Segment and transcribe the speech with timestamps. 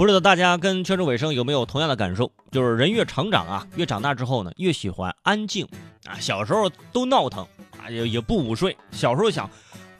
[0.00, 2.32] 不知道大家跟圈中尾声有没有同样的感受？
[2.50, 5.68] 就是人越成长啊，越长大之后呢，越喜欢安静
[6.06, 6.16] 啊。
[6.18, 7.46] 小时候都闹腾
[7.78, 8.74] 啊，也也不午睡。
[8.92, 9.50] 小时候想，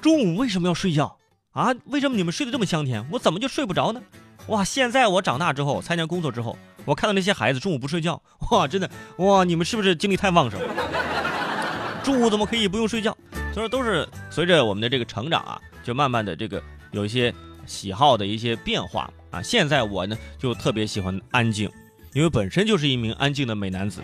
[0.00, 1.14] 中午为什么要睡觉
[1.50, 1.74] 啊？
[1.84, 4.00] 为什么你们睡得这么香甜，我怎么就睡不着呢？
[4.46, 4.64] 哇！
[4.64, 6.56] 现在我长大之后，参加工作之后，
[6.86, 9.44] 我看到那些孩子中午不睡觉，哇，真的哇！
[9.44, 12.02] 你们是不是精力太旺盛了？
[12.02, 13.14] 中午怎么可以不用睡觉？
[13.52, 16.62] 所以说都是随着我们的这个成长啊，就慢慢的这个
[16.92, 17.34] 有一些
[17.66, 19.42] 喜好的一些变化啊。
[19.42, 21.70] 现在我呢就特别喜欢安静，
[22.12, 24.02] 因为本身就是一名安静的美男子。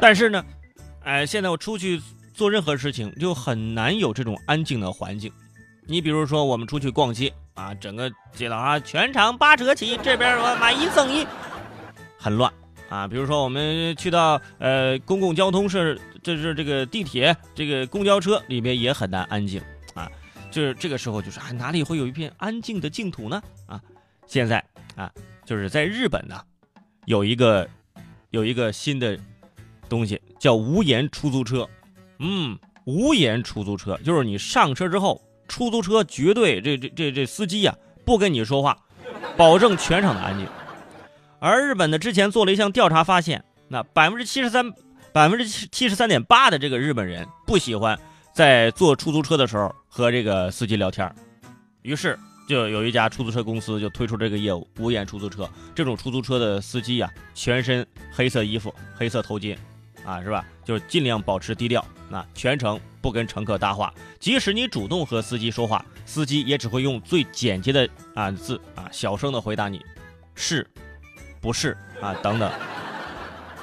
[0.00, 0.44] 但是呢，
[1.02, 2.00] 哎，现在我出去
[2.32, 5.32] 做任何事情就很难有这种安静的环境。
[5.86, 11.26] 你比如说我们出去逛街啊，整个街道啊全场八折起，这边我买一赠一，
[12.18, 12.52] 很乱
[12.88, 13.06] 啊。
[13.06, 16.00] 比如说我们去到呃公共交通是。
[16.24, 19.60] 这是这个地铁，这个公交车里面也很难安静
[19.92, 20.10] 啊，
[20.54, 23.42] 就是这个时候就是啊，哪里会有一片安静的净土呢？
[23.66, 23.80] 啊，
[24.24, 24.64] 现在
[24.94, 25.10] 啊，
[25.44, 26.40] 就是在日本呢，
[27.06, 27.68] 有一个
[28.30, 29.18] 有一个新的
[29.88, 31.68] 东西叫无言出租车，
[32.20, 38.78] 嗯，无言出租车就是你上车之后，出租车绝对这这这这司机呀不跟你说话，
[39.36, 40.46] 保证全场的安静。
[41.40, 44.72] 而日本呢之前做了一项调查，发现那百分之七十三。
[45.12, 47.96] 百分之七七十三点八的这个日本人不喜欢
[48.34, 51.08] 在坐出租车的时候和这个司机聊天
[51.82, 52.18] 于是
[52.48, 55.48] 就有一家出租车公司就推出这个业务无言出租车。
[55.72, 59.56] 这种出租车的司机呀，全身黑色衣服、黑色头巾，
[60.04, 60.44] 啊，是吧？
[60.64, 63.94] 就是尽量保持低调，那全程不跟乘客搭话。
[64.18, 69.80] 即使你主动和司机说话，司机也只会用最简洁的啊字啊，小声的回答你，
[70.34, 70.68] 是，
[71.40, 72.50] 不是啊等等。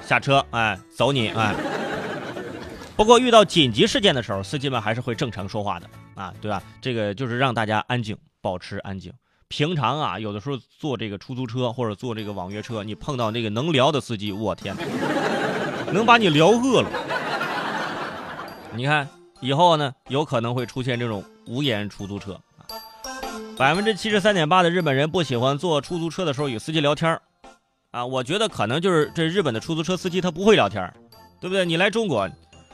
[0.01, 1.53] 下车，哎，走你，哎。
[3.01, 6.61] 不过遇到紧急事件的时候，司机们还是会正常说话的，啊，对吧？
[6.79, 9.11] 这个就是让大家安静，保持安静。
[9.47, 14.75] 平常啊，有的时候坐这个出租车或者坐这个网约车，你碰到那个能聊的司机，我天，
[15.91, 16.89] 能把你聊饿了。
[18.75, 22.39] 你看以后呢，有可能会出现这种无言出租车。
[23.57, 27.19] 百分之七十三点八的日本人不喜欢坐出租车的时候与司机聊天
[27.89, 30.93] 啊，我觉得可能就是这日本的出租车司机他不会聊天
[31.39, 31.65] 对不对？
[31.65, 32.29] 你来中国，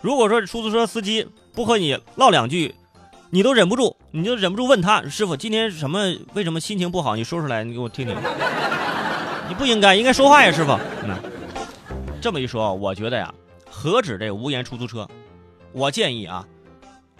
[0.08, 2.74] 如果说出租车司机不和你唠两句，
[3.30, 6.16] 你都忍不住，你就忍不住问他师傅今天什么？
[6.34, 7.18] 为什么心情不好？
[7.18, 8.16] 你说出来，你给我听听。
[9.50, 10.72] 你不应该，应该说话呀，师傅。
[11.04, 11.14] 嗯，
[12.22, 13.34] 这么一说，我觉得呀，
[13.70, 15.06] 何止这无言出租车，
[15.74, 16.48] 我建议啊，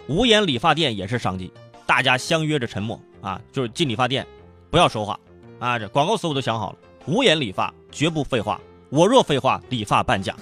[0.06, 1.52] 无言理发店也是商机。
[1.84, 4.26] 大家相约着沉默啊，就是进理发店，
[4.70, 5.20] 不要说话
[5.58, 5.78] 啊。
[5.78, 6.78] 这广告词我都想好了。
[7.04, 8.58] 无言理发，绝不废话。
[8.88, 10.34] 我若废话，理发半价。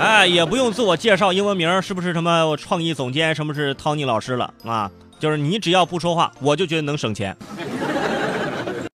[0.02, 4.90] 哎，也不用自我介绍，英文名是不是什么创意总监，什么是 Tony 老师了啊？
[5.18, 7.36] 就是你只要不说话，我就觉得能省钱。